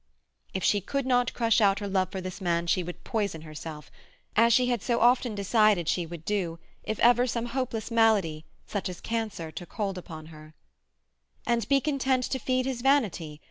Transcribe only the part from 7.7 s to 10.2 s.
malady, such as cancer, took hold